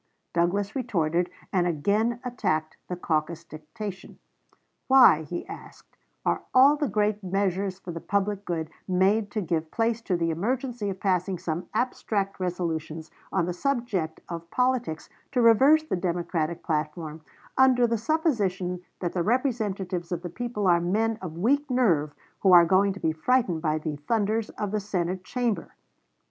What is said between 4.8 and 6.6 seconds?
"Why," he asked, "are